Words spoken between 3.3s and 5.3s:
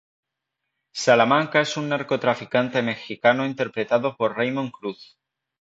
interpretado por Raymond Cruz.